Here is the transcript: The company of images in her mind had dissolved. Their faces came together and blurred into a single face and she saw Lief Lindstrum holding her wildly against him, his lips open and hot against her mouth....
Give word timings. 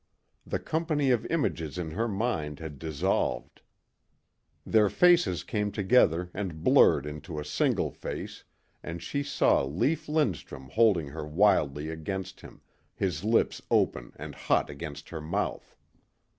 The 0.47 0.57
company 0.57 1.11
of 1.11 1.27
images 1.27 1.77
in 1.77 1.91
her 1.91 2.07
mind 2.07 2.57
had 2.59 2.79
dissolved. 2.79 3.61
Their 4.65 4.89
faces 4.89 5.43
came 5.43 5.71
together 5.71 6.31
and 6.33 6.63
blurred 6.63 7.05
into 7.05 7.37
a 7.39 7.45
single 7.45 7.91
face 7.91 8.43
and 8.81 9.03
she 9.03 9.21
saw 9.21 9.63
Lief 9.63 10.07
Lindstrum 10.09 10.69
holding 10.71 11.09
her 11.09 11.27
wildly 11.27 11.89
against 11.89 12.41
him, 12.41 12.61
his 12.95 13.23
lips 13.23 13.61
open 13.69 14.11
and 14.15 14.33
hot 14.33 14.71
against 14.71 15.09
her 15.09 15.21
mouth.... 15.21 15.75